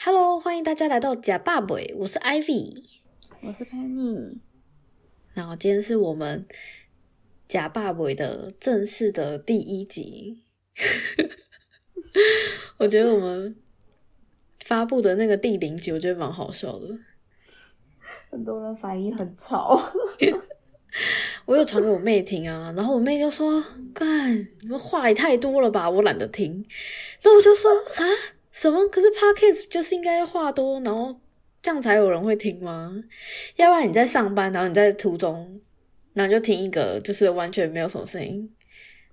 [0.00, 2.84] Hello，欢迎大家来到假爸爸，我是 Ivy，
[3.42, 4.38] 我是 Penny。
[5.34, 6.46] 然后今天是我们
[7.48, 10.44] 假爸爸的正式的第一集。
[12.78, 13.56] 我觉得我们
[14.60, 16.96] 发布的那个第零集，我觉得蛮好笑的。
[18.30, 19.92] 很多人反应很吵。
[21.44, 23.60] 我有传给我妹听啊，然后我妹就说
[23.92, 26.64] ：“干，你们话也太多了吧，我懒得听。”
[27.24, 28.04] 那我就说：“啊，
[28.58, 28.88] 什么？
[28.88, 31.14] 可是 podcast 就是应该话多，然后
[31.62, 32.92] 这样才有人会听吗？
[33.56, 35.60] 要不然你在上班，然后你在途中，
[36.14, 38.50] 然后就听一个就是完全没有什么声音，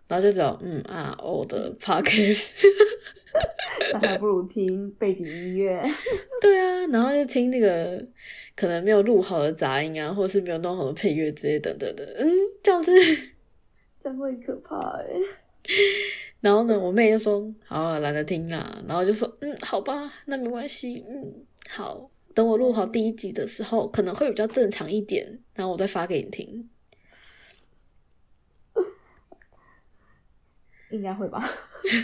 [0.07, 2.63] 然后就只有嗯啊哦的 podcast，
[3.93, 5.79] 那还不如听背景音乐。
[6.41, 8.03] 对啊，然后就听那个。”
[8.55, 12.25] 可能没有录好的杂音啊，或者是没有弄好的配乐之类等等的，嗯，
[12.63, 12.93] 这样子，
[14.01, 15.05] 这样会可怕哎。
[16.45, 26.69] 然后呢，我妹就说：“好，懒得听啊。”然后就说：“嗯，好吧，那没关系，嗯，好，等我录好第一集的时候，可能会比较正常一点，然后我再发给你听。
[30.91, 31.49] 应该会吧？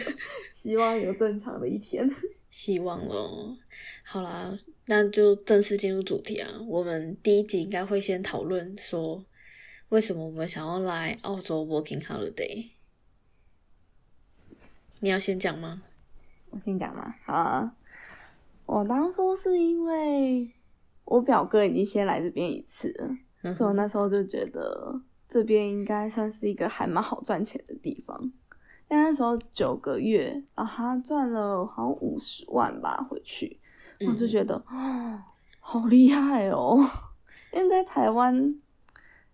[0.51, 2.09] 希望有正常的一天。
[2.49, 3.55] 希望咯。
[4.03, 6.49] 好啦，那就正式进入主题啊。
[6.67, 9.23] 我们第一集应该会先讨论说，
[9.89, 12.71] 为什么我们想要来澳洲 working holiday。
[15.03, 15.81] 你要先讲吗？
[16.51, 17.15] 我先讲吗？
[17.25, 17.73] 好啊。
[18.67, 20.51] 我当初是因为
[21.05, 28.21] 我表哥已经先来这边一次了，所以我那时候就觉得这边应该算是一个还蛮好赚钱的地方。
[28.89, 33.59] 因为那时候九个月啊，他赚了好像五十万吧，回去。
[34.07, 35.19] 我就觉得哦，
[35.59, 36.77] 好厉害哦！
[37.51, 38.55] 因为在台湾，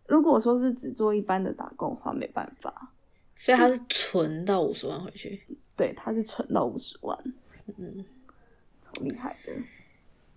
[0.07, 2.93] 如果说是只做一般的打工的话，没办法。
[3.37, 5.41] 所以他是存到五十万回去。
[5.75, 7.17] 对，他是存到五十万，
[7.77, 8.03] 嗯，
[8.81, 9.53] 超厉害的。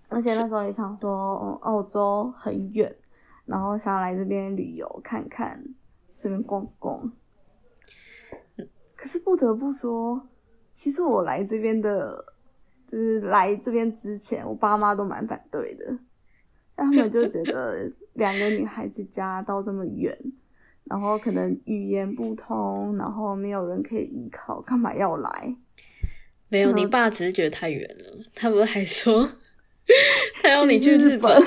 [0.09, 2.95] 而且那时候也想说，澳洲很远，
[3.47, 5.63] 然后想来这边旅游看看，
[6.15, 7.13] 顺便逛逛。
[8.95, 10.29] 可是不得不说，
[10.75, 12.25] 其实我来这边的。
[12.87, 15.97] 就是来这边之前，我爸妈都蛮反对的，
[16.75, 20.13] 他们就觉得两个女孩子家到这么远，
[20.91, 25.57] 然后可能语言不通，然后没有人可以依靠，干嘛要来？
[26.49, 28.19] 没有，你爸只是觉得太远了。
[28.35, 29.31] 他不是还说
[30.43, 31.41] 他要你去日本？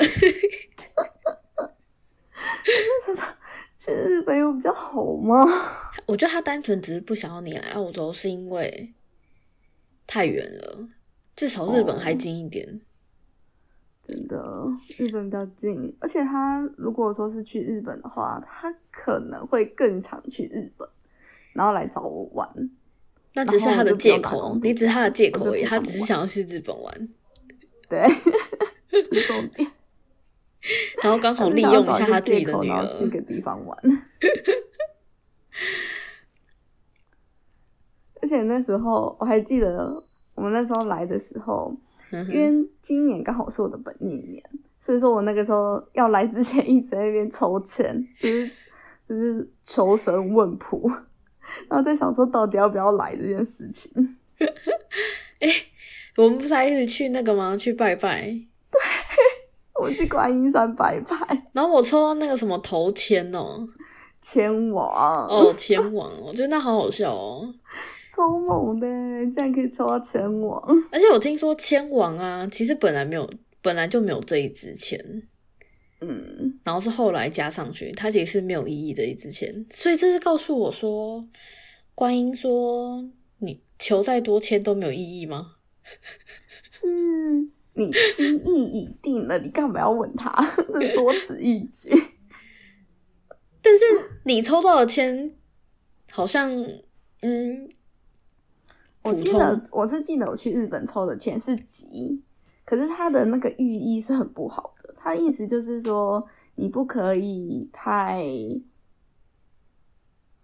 [3.77, 5.45] 去日本有比较好吗？
[6.07, 8.93] 我觉得他单纯只是不想要你来澳洲，是因为
[10.07, 10.87] 太远了。
[11.35, 12.79] 至少日本还近一点，
[14.05, 15.95] 真的，日本比较近。
[15.99, 20.87] 而且他如果说是去日本的话，他可能会更常去日本，
[21.53, 22.69] 然后来找我玩。
[23.33, 25.63] 那只是他的借口，你只是他的借口而已。
[25.63, 27.09] 他只是想要去日本玩，
[27.89, 28.05] 对，
[29.25, 29.71] 重点。
[31.01, 33.77] 然后刚好 利用一下他自己的女儿，去个地方玩。
[38.21, 40.03] 而且那时候我还记得。
[40.35, 41.71] 我们那时候来的时候，
[42.29, 44.43] 因为今年刚好是我的本命年，
[44.79, 48.51] 所以说我那个时候要来之前一直在那边抽签，就是
[49.07, 50.89] 就是求神问卜，
[51.69, 53.91] 然后在想说到底要不要来这件事情。
[55.39, 55.49] 哎，
[56.17, 57.55] 我们不是还一直去那个吗？
[57.55, 58.21] 去拜拜。
[58.71, 58.79] 对，
[59.81, 61.47] 我去观音山拜拜。
[61.51, 63.67] 然后我抽到那个什么头签哦，
[64.21, 67.53] 签王哦，签王，我觉得那好好笑哦。
[68.15, 68.87] 超猛的，
[69.35, 70.61] 这样可以抽到千王。
[70.91, 73.27] 而且我听说千王啊，其实本来没有，
[73.63, 75.23] 本来就没有这一支签，
[75.99, 79.65] 嗯，然后是后来加上去，它其实是没有意义的一支签。
[79.71, 81.27] 所以这是告诉我说，
[81.95, 85.55] 观音说你求再多签都没有意义吗？
[86.69, 86.87] 是
[87.73, 90.31] 你心意已定了，你干嘛要问他？
[90.71, 91.89] 这多此一举。
[93.63, 93.85] 但是
[94.25, 95.33] 你抽到的签，
[96.11, 96.51] 好像
[97.21, 97.69] 嗯。
[99.03, 102.21] 我记得我是记得我去日本抽的签是吉，
[102.65, 104.95] 可是它的那个寓意是很不好的。
[104.97, 108.25] 它意思就是说你不可以太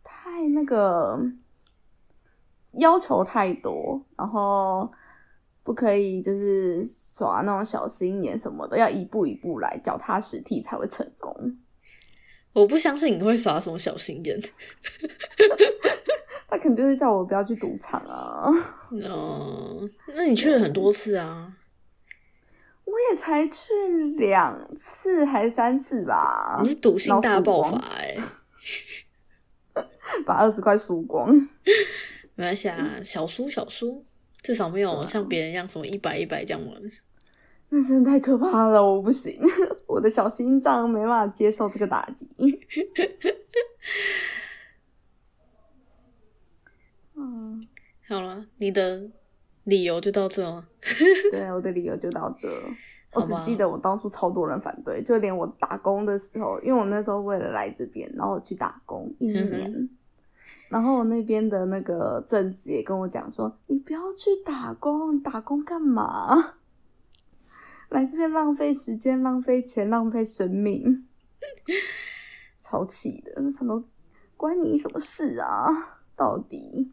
[0.03, 1.17] 太那个
[2.73, 4.91] 要求太多，然后
[5.63, 11.57] 不可以就是耍那种小心眼什么的，要一步一步来，脚踏实地才会成功。
[12.51, 14.37] 我不相信你会耍什么小心眼。
[16.49, 18.49] 他可能就是叫我不要去赌场啊。
[19.07, 21.53] 哦，那你去了很多次啊？
[22.85, 23.71] 我也才去
[24.17, 26.59] 两次还是三次吧。
[26.63, 28.17] 你是赌性大爆发哎！
[30.25, 31.29] 把二十块输光。
[32.33, 34.03] 没关系啊，小输小输，
[34.41, 36.81] 至少没有像别人一样什么一百一百这样玩。
[37.69, 39.39] 那真的太可怕了，我不行，
[39.85, 42.27] 我的小心脏没办法接受这个打击。
[48.09, 49.07] 好了，你的
[49.65, 50.67] 理由就到这吗？
[51.31, 52.49] 对，我的理由就到这。
[53.13, 59.89] 我只记得我当初超多人反对，就连我打工的时候，因为我那时候为了来这边，然后我去打工一年，
[60.69, 66.55] 然后我那边的那个政治也跟我讲说：“你不要去打工，打工干嘛？
[67.89, 71.07] 来这边浪费时间、浪费钱、浪费生命。
[72.61, 73.83] ”超气的，什么
[74.35, 75.67] 关你什么事啊？
[76.15, 76.91] 到底？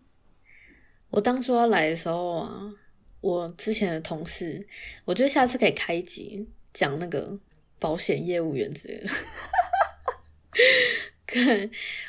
[1.10, 2.74] 我当初要来的时候啊。
[3.22, 4.64] 我之前的同事，
[5.04, 7.36] 我觉得下次可以开集讲那个
[7.80, 9.08] 保险业务员之类的。
[11.26, 11.44] 看，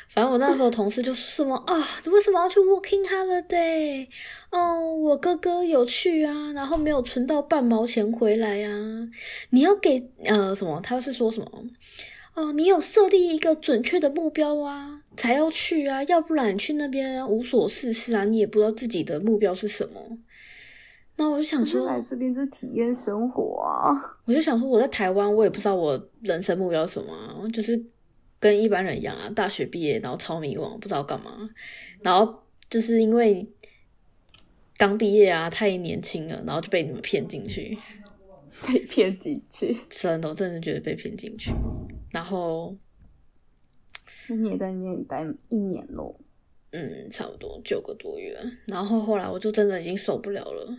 [0.08, 1.74] 反正我那时候同事就说什么啊，
[2.04, 4.06] 你为什么要去 Working Holiday？
[4.50, 9.08] 哦，我哥哥有去啊，然后没有存到半毛钱回来啊。
[9.50, 10.80] 你要给呃什么？
[10.80, 11.64] 他是说什么？
[12.34, 20.16] 哦，你有设立一个准确的目标啊，才要去啊，要不然你去那边无所事事啊，你也不知道自己的目标是什么。
[21.16, 23.90] 那我就想说，来这边就是体验生活啊！
[24.24, 27.84] 我就想说，我在台湾，我也不知道我人生目标什么，就是
[28.38, 31.50] 跟一般人一样啊，大学毕业然后超迷惘，不知道干嘛。
[32.02, 33.48] 然后就是因为
[34.76, 37.76] 刚毕业啊，太年轻了，然后就被你们骗进去，
[38.64, 41.50] 被骗进去， 真的，我真的觉得被骗进去。
[42.12, 42.76] 然后，
[44.36, 46.18] 你也在那边待一年咯？
[46.70, 48.36] 嗯，差不多九个多月。
[48.66, 50.76] 然后后来我就真的已经受不了了。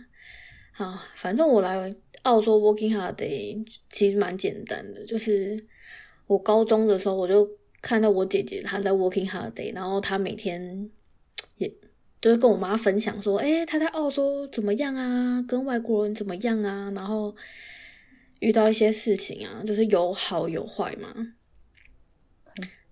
[0.76, 5.66] 啊，反正我来澳洲 working holiday 其实蛮简单的，就是
[6.26, 7.50] 我高中的时候我就
[7.82, 10.88] 看到我姐姐她在 working holiday，然后她每天
[11.56, 11.68] 也
[12.20, 17.34] 就是跟我妈分享说，哎，她在澳洲怎么样啊，跟外国人怎么样啊，然后
[18.38, 21.34] 遇到一些事情啊，就是有好有坏嘛。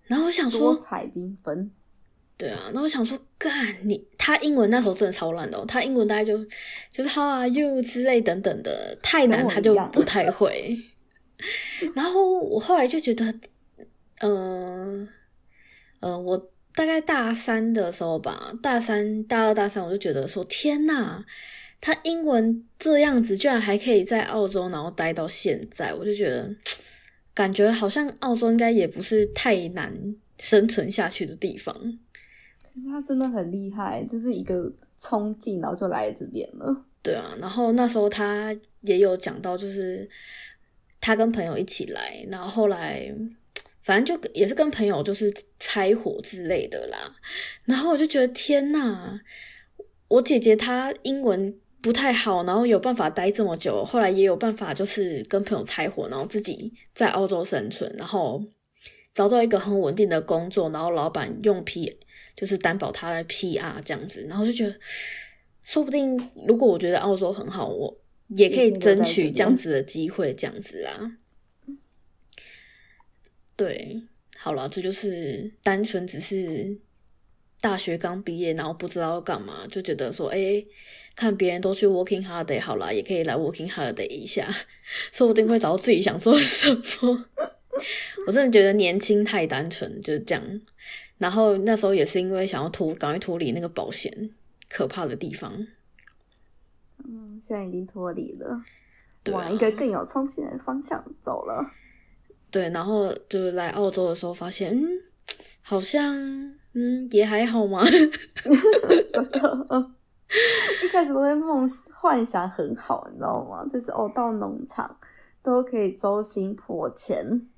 [0.08, 1.70] 然后我想说，多彩缤纷。
[2.36, 6.38] 对啊，那我想说，干你他英文那时候真的超烂的，他英文大概就
[6.90, 10.78] 就是 How are you 之类等等的，太难他就不太会。
[11.94, 13.34] 然后我后来就觉得，
[14.20, 15.08] 嗯
[16.00, 21.24] 呃，我大概大三的时候吧，大三、大二、大三，我就觉得说，天呐，
[21.80, 26.54] 他英文这样子，居然还可以在澳洲，然后待到现在，我就觉得
[27.38, 31.72] 感觉好像澳洲应该也不是太难生存下去的地方。
[32.90, 36.84] 他真的很厉害，就是一个冲劲，然后就来这边了。
[37.00, 40.10] 对啊，然后那时候他也有讲到，就是
[41.00, 43.14] 他跟朋友一起来，然后后来
[43.84, 47.14] 反正就也是跟朋友就是拆伙之类的啦。
[47.62, 49.20] 然后我就觉得天呐，
[50.08, 51.54] 我姐姐她英文
[51.88, 58.44] 不太好，然后有办法待这么久，后来也有办法就是跟朋友拆伙，然后自己在澳洲生存，然后
[59.14, 61.98] 找到一个很稳定的工作，然后老板用 P。
[62.36, 64.76] 就是担保他的 PR 这样子，然后就觉得，
[65.60, 66.16] 说不定
[66.46, 71.18] 如果我觉得澳洲很好，我也可以争取这样子的机会，这样子啊。
[73.56, 74.02] 对，
[74.36, 76.78] 好了，这就是单纯只是
[77.60, 80.64] 大学刚毕业，然后不知道干嘛，就觉得说，哎，
[81.16, 84.48] 看别人都去 working holiday，好了，也可以来 working holiday 一下，
[85.12, 87.26] 说不定会找到自己想做什么。
[88.26, 90.60] 我真的觉得年轻太单纯，就是这样。
[91.18, 94.30] 然后那时候也是因为想要脱赶快脱离那个保险
[94.68, 95.66] 可怕的地方，
[97.04, 98.62] 嗯，现在已经脱离了，
[99.32, 101.72] 往一个更有冲劲的方向走了。
[102.50, 105.02] 对，然后就是来澳洲的时候发现，嗯，
[105.62, 107.82] 好像嗯也还好嘛。
[110.84, 113.66] 一开始都在梦幻想很好，你知道吗？
[113.68, 114.96] 就是哦，到农场
[115.42, 117.48] 都可以周薪破千。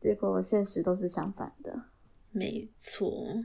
[0.00, 1.84] 结果现实都是相反的，
[2.30, 3.42] 没错。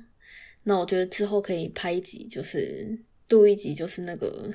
[0.64, 4.52] 那我觉得之后可以拍一集，就是录一集，就是那个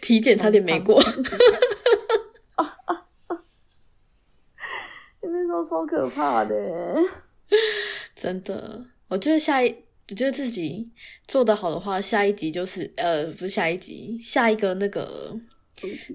[0.00, 0.98] 体检差点没过，
[5.22, 6.54] 那时候超可怕的，
[8.14, 8.84] 真的。
[9.08, 9.68] 我觉得下一，
[10.08, 10.90] 我觉得自己
[11.26, 15.38] 做的好的话，下一集就是呃，不是下一集，下一个那个。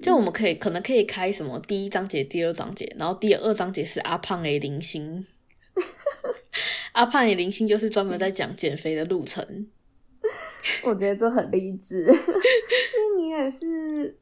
[0.01, 5.27] 就我们可以可能可以开什么第一章节、第二章节，然后第二章节是阿胖诶零星，
[6.93, 9.67] 阿胖诶零星就是专门在讲减肥的路程。
[10.83, 12.17] 我觉得这很励志， 因为
[13.17, 14.17] 你也是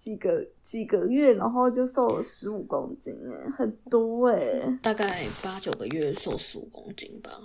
[0.00, 7.38] 几个几个月，然后就瘦了十五公斤，哎，很多哎，大概八九个月瘦十五公斤吧，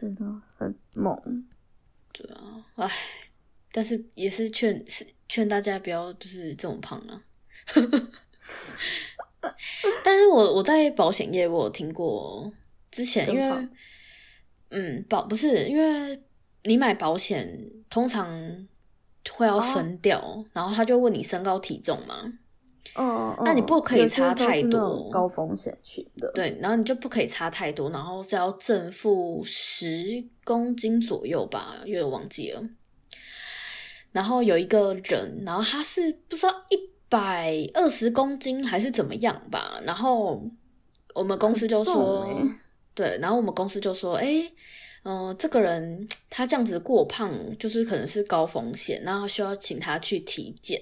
[0.00, 0.24] 真的
[0.56, 1.44] 很猛。
[2.12, 2.88] 对啊，唉。
[3.72, 7.22] 但是也是劝是劝大家不要就是这种胖啊。
[10.04, 12.52] 但是我我在保险业我有听过，
[12.90, 13.68] 之前因为
[14.70, 16.22] 嗯保不是因为
[16.62, 18.28] 你买保险通常
[19.32, 22.32] 会要升调，然后他就问你身高体重嘛。
[22.94, 26.32] 嗯，那你不可以差太多，高风险群的。
[26.32, 32.62] 对，然后你就不可以差太多，然后是要正负十公斤左右吧，有点忘记了。
[34.10, 40.42] 然后有一个人，然后他是不知道一百二十公斤还是怎么样吧，然后
[41.14, 42.26] 我们公司就说，
[42.94, 44.50] 对，然后我们公司就说，哎，
[45.04, 50.80] 嗯，这个人他这样子过胖，就是可能是高风险，然后需要请他去体检。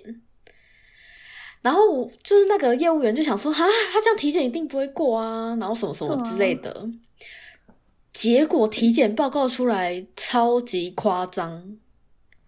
[1.62, 6.88] 然后就是那个业务员就想说，哈，他这样体检一定不会过啊，然后什么什么之类的。
[8.12, 11.76] 结果体检报告出来超级夸张，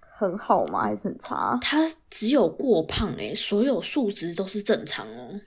[0.00, 0.84] 很好吗？
[0.84, 1.58] 还是很差？
[1.60, 5.40] 他只有过胖哎，所有数值都是正常哦。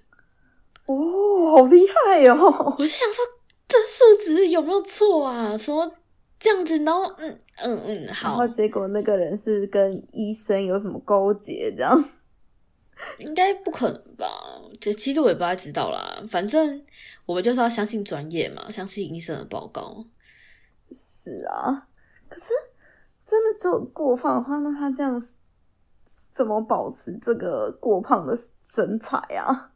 [0.86, 2.76] 哦，好厉害哦！
[2.78, 3.24] 我是想说，
[3.68, 5.58] 这数值有没有错啊？
[5.58, 5.90] 什么
[6.42, 6.78] 这样子？
[6.80, 8.30] 然后嗯嗯嗯，好。
[8.30, 12.04] 然后结果那个人是跟医生有什么勾结这样？
[13.20, 14.28] 应该不可能吧？
[14.80, 16.24] 这其实我也不太知道啦。
[16.30, 16.84] 反正
[17.26, 20.06] 我们就是要相信专业嘛，相信医生的报告。
[20.92, 21.88] 是啊，
[22.28, 22.50] 可是
[23.26, 25.22] 真的只有过胖的话，那他这样
[26.32, 29.72] 怎么保持这个过胖的身材啊？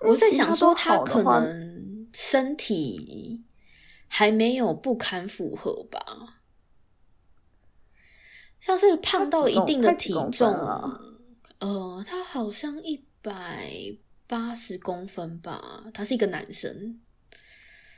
[0.00, 3.42] 我在想说，他可能身体
[4.16, 6.38] 还没有不堪负荷吧？
[8.60, 11.00] 像是胖到一定的体重啊。
[11.58, 13.72] 呃，他好像一百
[14.28, 17.00] 八十公分吧，他是一个男生，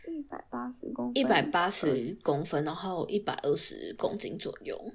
[0.09, 4.93] 一百八十公一百八十公分，然后一百二十公斤左右。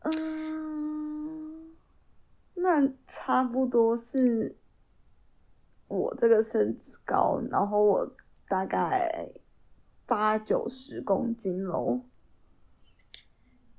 [0.00, 1.74] 嗯，
[2.56, 4.54] 那差不多是
[5.88, 8.14] 我这个身高，然后我
[8.48, 9.28] 大概
[10.06, 12.00] 八九十公斤喽。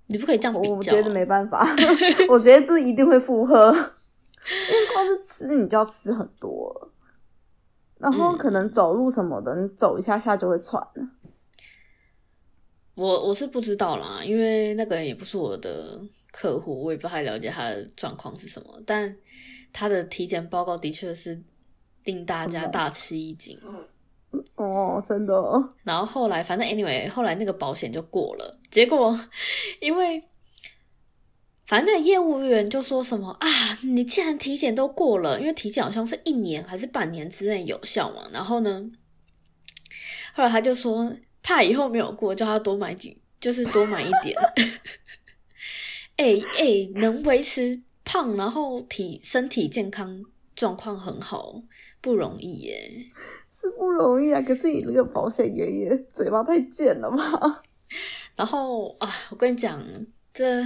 [0.08, 1.68] 你不可以这样比较，我觉得没办法。
[2.30, 6.92] 我觉得这一定会负荷，因为光是吃你就要吃很多，
[7.98, 11.10] 然后可能走路什么的，你走一下下就会喘了。
[12.96, 16.00] 我我是不知道啦，因为那个人也不是我的
[16.32, 18.82] 客户，我也不太了解他的状况是什么。
[18.86, 19.18] 但
[19.74, 21.44] 他的体检报告的确是
[22.08, 23.60] 令大家大吃一惊。
[24.56, 25.34] 哦，真的。
[25.84, 28.58] 然后后来，反正 anyway，后来那个保险就过了。
[28.72, 29.20] 结果，
[29.82, 30.24] 因为
[31.66, 33.48] 反正业务员就说什么啊，
[33.84, 38.30] 你既然体检都过了，因为体检好像是一年还是半年之内有效嘛。
[38.32, 38.90] 然后呢，
[40.34, 44.34] 后来他就说，怕以后没有过，叫他多买几，就是多买一点。
[46.16, 50.24] 哎哎，能维持胖，然后体身体健康
[50.56, 51.62] 状况很好，
[52.08, 52.90] 不容易耶。
[53.60, 54.40] 是不容易啊！
[54.42, 57.64] 可是你那个保险爷爷嘴巴太贱了吧？
[58.36, 59.84] 然后啊，我跟你讲，
[60.34, 60.64] 这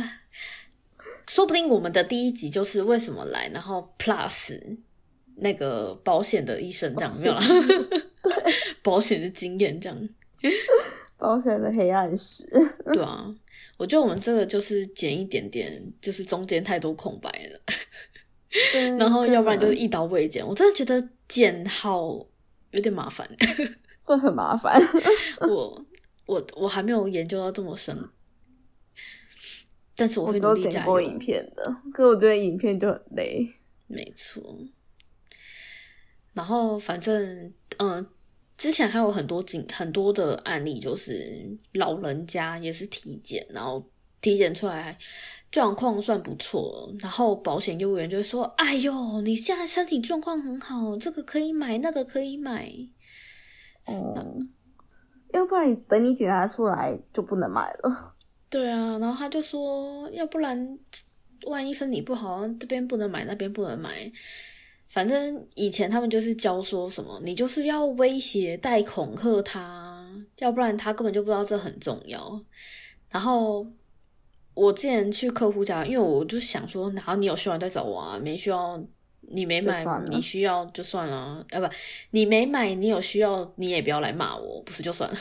[1.25, 4.77] 说不定我们的第一集就是为什么来，然后 plus
[5.37, 7.39] 那个保险的医生这样没有了，
[8.21, 8.33] 对，
[8.83, 10.09] 保险的经验这样，
[11.17, 12.45] 保险的黑暗史。
[12.93, 13.33] 对啊，
[13.77, 17.61] 我觉得我们这个就是剪一点点，就是中间太多空白了，
[18.99, 20.45] 然后要不然就是一刀未剪。
[20.45, 22.27] 我真的觉得剪好。
[22.73, 23.29] 有点麻烦，
[24.03, 24.81] 会很麻烦。
[25.45, 25.85] 我
[26.25, 28.09] 我我还没有研究到这么深，
[29.93, 31.75] 但是我会努力剪过影片的。
[31.93, 33.45] 可我觉得影片就很累。
[33.87, 34.57] 没错。
[36.31, 38.07] 然后反正嗯，
[38.57, 43.85] 之前还有很多景很多的案例，就是老人家也是体检，然后
[44.21, 44.97] 体检出来。
[45.51, 52.71] 状况算不错，然后保险业务员就会说：“哎呦，你现在身体状况很好，这个可以买，那个可以买。”
[53.85, 54.15] 哦，
[55.33, 58.15] 要不然等你检查出来就不能买了。
[58.49, 60.79] 对啊，然后他就说：“要不然
[61.47, 64.09] 万一身体不好，这边不能买，那边不能买。
[64.89, 70.07] 反正以前他们就是教说什么，你就是要威胁、带恐吓他，
[70.39, 72.41] 要不然他根本就不知道这很重要。”
[73.11, 73.67] 然后。
[74.53, 78.81] 我之前去客户家，因为我就想说，然后你有需要再找我啊，没需要
[79.21, 81.67] 你没买，你需要就算了，啊不，
[82.11, 85.17] 你没买，你有需要你也不要来骂我，不是就算了。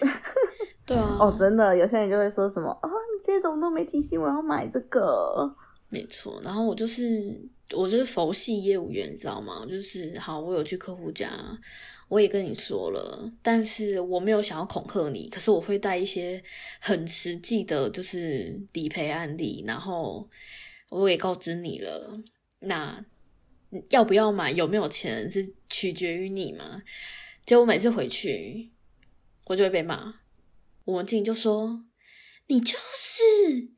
[0.84, 1.16] 对啊。
[1.18, 5.54] 哦，真的，有些人就会说什么，哦，你今天怎么都没提醒我要买这个？
[5.88, 7.40] 没错，然后我就是
[7.74, 9.64] 我就是佛系业务员，你知道吗？
[9.68, 11.30] 就是好，我有去客户家，
[12.08, 16.42] 我也跟你说了，但是我没有想要恐吓你，可是我会带一些
[16.80, 20.28] 很实际的，就是理赔案例，然后
[20.90, 22.18] 我也告知你了，
[22.60, 23.04] 那
[23.90, 26.82] 要不要买，有没有钱是取决于你嘛。
[27.44, 28.70] 结果每次回去，
[29.46, 30.20] 我就会被骂。
[30.84, 31.84] 我们经理就说
[32.48, 33.68] ：“你就是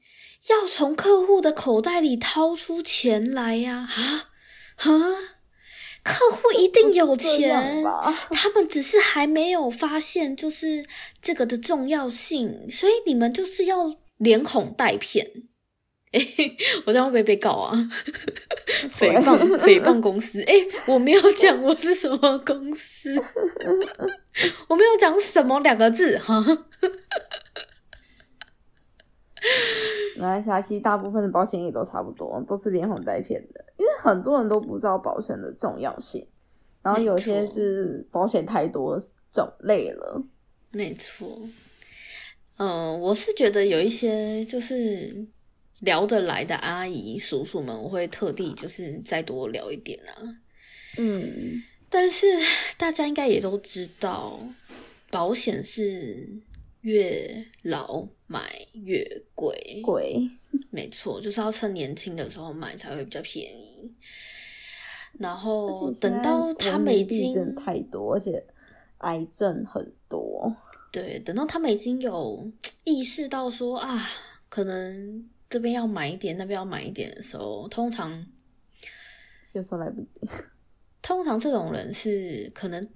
[0.49, 3.89] 要从客户的口袋里掏出钱来呀！
[3.91, 4.31] 啊
[4.77, 5.40] 啊！
[6.03, 7.85] 客户一定有钱，
[8.31, 10.85] 他们只是还没有发现就是
[11.21, 15.31] 这个的重要性，所以你们就是要连哄带骗。
[16.13, 16.21] ”哎，
[16.87, 17.79] 我这样会不会被告啊？
[18.91, 20.43] 诽谤 诽谤公司？
[20.43, 20.55] 哎，
[20.89, 23.15] 我没有讲我是什么公司，
[24.67, 26.45] 我没有讲什么两个字哈。
[30.21, 36.27] 来，下期大部分的保险也都差不多，都是连哄带骗的，因为很多人都不知道保险的重要性，
[36.83, 39.01] 然后有些是保险太多
[39.33, 40.23] 种类了。
[40.71, 41.41] 没错，
[42.59, 45.27] 嗯，我是觉得有一些就是。
[45.83, 50.13] 聊得来的阿姨叔叔们，我会特地就是再多聊一点啊。
[50.99, 52.27] 嗯，但是
[52.77, 54.39] 大家应该也都知道，
[55.11, 56.29] 保险是
[56.81, 60.31] 越老买越贵，贵，
[60.71, 63.93] 没错，就是要趁年轻的时候买才会比较便宜。
[65.19, 68.43] 然后等到他们已经太多，而且
[68.99, 70.55] 癌症很多，
[70.93, 72.51] 对，等到他们已经有
[72.85, 74.01] 意识到说啊，
[74.49, 75.29] 可能。
[75.51, 78.25] 这边要买一点，那边要买一点的时候，通常
[79.51, 80.09] 有时候来不及。
[81.03, 82.89] 通常这种人是可能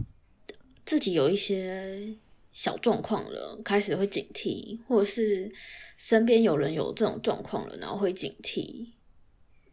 [0.87, 2.15] 自己有一些
[2.55, 5.53] 小状况了，开始会警惕，或者是
[5.99, 8.95] 身边有人有这种状况了，然后会警惕。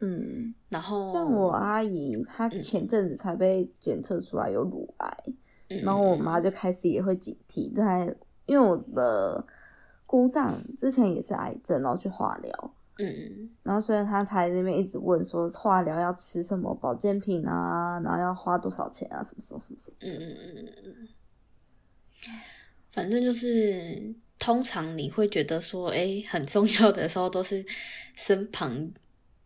[0.02, 5.18] 嗯，然后像我阿姨，她前阵子才被检测出来有乳癌，
[5.84, 8.14] 然后我妈就开始也会警惕，在
[8.46, 9.48] 因为我的。
[10.08, 19.96] 姑丈之前也是癌症，然后去化疗，嗯，然后所以他才那边一直问说化疗要吃什么保健品啊，然后要花多少钱啊，什么什么什么什么？
[20.02, 21.08] 嗯嗯嗯嗯嗯，
[22.92, 27.66] 反正就是通常你会觉得说，哎，很重要的时候都是
[28.16, 28.92] 身旁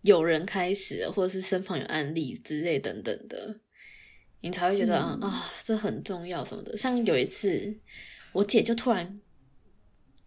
[0.02, 3.60] 有人开始，或者是身旁有案例之类等等的，
[4.42, 6.76] 你才会觉得啊，这很重要什么的。
[6.78, 7.80] 像有一次，
[8.34, 9.22] 我姐就突然。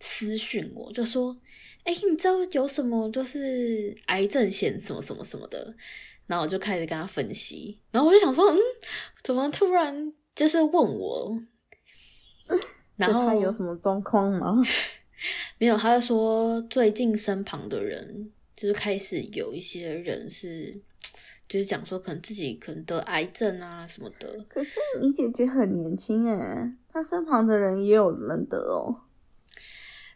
[0.00, 1.36] 私讯我就说
[1.82, 5.74] ：“哎，你知道有什么就是癌症险什么什么什么的？”
[6.28, 8.58] 然后我就开始跟他分析，然后我就想说：“嗯，
[9.24, 11.42] 怎么突然就是问我？”
[12.98, 14.62] 然后他有什么状况吗？
[15.58, 20.78] 没有，他就说最近身旁的人就是开始有一些人是，
[21.48, 24.44] 就是讲说可能自己可能得癌症啊什么的。
[24.48, 29.00] 可是你姐姐很年轻哎，她身旁的人也有人得哦。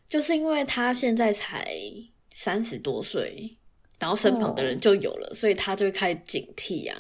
[0.09, 1.75] 就是因为她现在才
[2.33, 3.57] 三十多岁，
[3.99, 6.97] 然后身旁的人就有了，所以她就会开始警惕啊。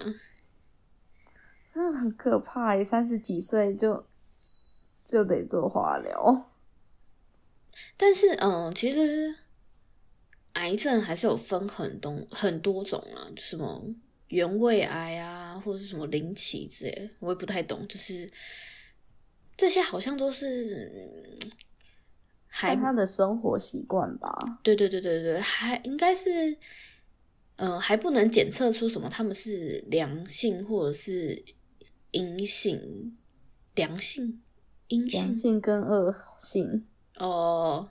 [1.74, 4.04] 真的很可怕，三十几岁就
[5.04, 6.50] 就得做化疗。
[7.96, 9.34] 但是，嗯，其实
[10.54, 13.82] 癌症还是有分很多很多种啊，什么
[14.28, 17.86] 原位癌啊，或者是什么鳞起之类，我也不太懂。
[17.88, 18.30] 就是
[19.56, 21.38] 这些好像都是。
[22.54, 24.60] 看他的生活习惯吧。
[24.62, 26.54] 对对对对对，还应该是，
[27.56, 31.42] 呃，还不能检测出什么他们是良性或者是
[32.10, 33.16] 阴性，
[33.74, 34.41] 良性、
[34.94, 36.87] 阴性、良性跟恶性。
[37.18, 37.88] 哦，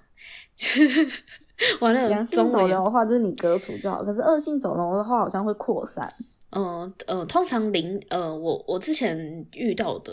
[1.82, 6.14] 完了，良性肿瘤的话就是你割除就好，可是恶性肿瘤的话好像会扩散。
[6.52, 10.12] 嗯呃，通常零呃，我我之前遇到的。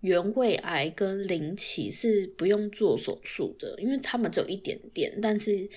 [0.00, 5.68] 原位癌跟鳞起是不用做手术的，因为他们只有一点点，但是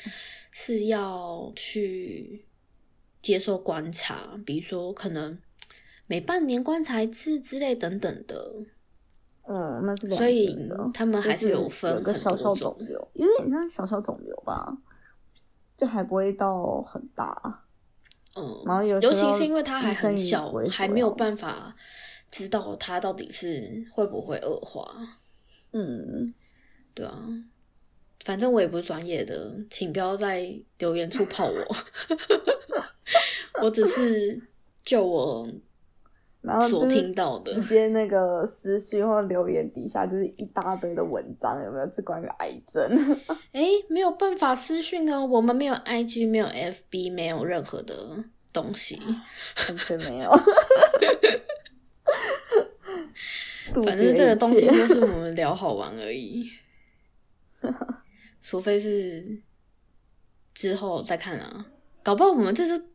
[0.50, 2.46] 是要去
[3.22, 5.38] 接受观察，比如说可能
[6.08, 8.56] 每半年观察一次之类等等的。
[9.46, 10.58] 嗯，那是所以
[10.94, 14.78] 他们还是有分个小小肿瘤，有点像小小肿瘤吧，
[15.78, 17.64] 就还不会到很大。
[18.36, 21.76] 嗯，然后尤其是因为它还很小，还没有办法。
[22.32, 25.20] 知道它到底是会不会恶化？
[25.72, 26.34] 嗯，
[26.96, 27.30] 对啊，
[28.22, 31.76] 反正我也不是专业的，请不要在留言处 泡我。
[33.62, 34.42] 我只是
[34.82, 35.48] 就我
[36.44, 41.90] 然后所听到的，直接那个私讯或留言底下就是一大堆的文章，有没有？
[41.90, 42.84] 是关于癌症？
[43.54, 47.96] 哎，没有办法私讯啊，我们没有 IG，没有 FB，没有任何的
[48.52, 49.00] 东西，
[49.70, 49.78] 完。
[49.78, 50.30] 全没有。
[53.86, 56.52] 反正这个东西就是我 们聊好玩而已，
[58.42, 59.42] 除非是
[60.54, 61.68] 之后再看啊，
[62.04, 62.86] 搞不好我们这就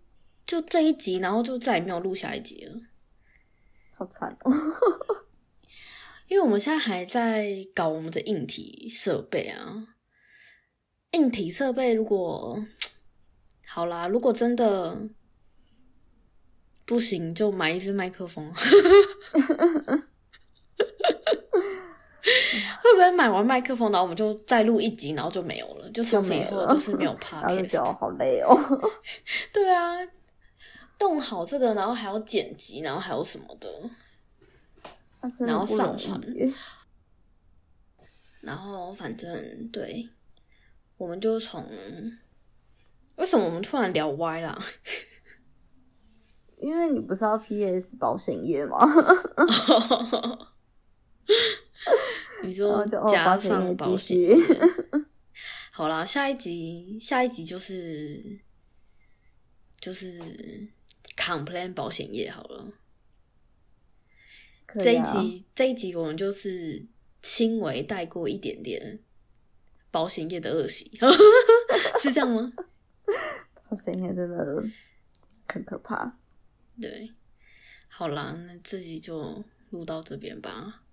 [0.47, 2.73] 就这一集，然后就再也没有录下一集了，
[3.99, 4.53] 好惨哦。
[6.29, 9.89] 因为我们现在还在搞我们的硬体设备啊，
[11.11, 12.65] 硬体设备如果
[13.67, 15.09] 好啦，如果真的
[16.87, 18.53] 不行，就买一支麦克风。
[22.83, 25.91] 会不会买完麦克风，然后我们就再录一集，然后就没有了？
[25.91, 28.55] 就从此以后就是没有 podcast，好累哦。
[29.53, 29.97] 对啊，
[30.99, 33.91] 动好这个，然后还要剪辑，然后还有什么的，
[35.39, 36.21] 然后上传，
[38.43, 40.09] 然后反正对，
[40.97, 41.65] 我们就从
[43.17, 44.61] 为什么我们突然聊歪了？
[46.61, 48.79] 因为你不是要 PS 保险业吗？
[52.43, 54.37] 你说加上保险，
[55.73, 58.41] 好啦，下一集下一集就是
[59.81, 60.69] 就是
[61.19, 62.73] complain 保险业好了。
[64.79, 66.87] 这一集这一集我们就是
[67.23, 69.01] 轻微带过一点点
[69.91, 70.93] 保险业的恶习，
[72.01, 72.53] 是这样吗？
[73.69, 74.65] 保险业真的
[75.49, 76.17] 很可怕。
[76.81, 77.13] 对，
[77.89, 80.85] 好啦，那这集就录到这边吧。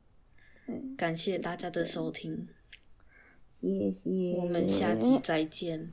[0.98, 2.48] 感谢大家的收听，
[3.62, 5.92] 谢谢，我们下集再见。